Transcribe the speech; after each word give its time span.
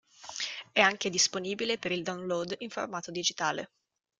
È 0.71 0.79
anche 0.81 1.11
disponibile 1.11 1.77
per 1.77 1.91
il 1.91 2.01
download 2.01 2.55
in 2.61 2.71
formato 2.71 3.11
digitale. 3.11 3.69